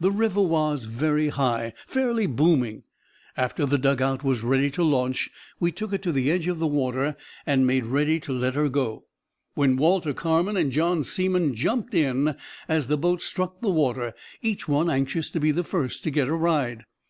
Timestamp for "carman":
10.14-10.56